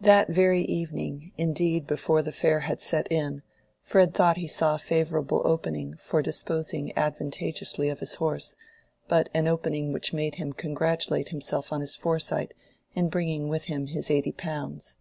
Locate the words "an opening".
9.34-9.90